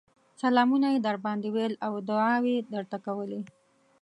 سلامونه 0.41 0.87
يې 0.93 0.99
درباندې 1.07 1.47
ويل 1.55 1.73
او 1.85 1.93
دعاوې 2.09 2.51
يې 2.57 2.61
درته 2.73 2.97
کولې 3.05 3.41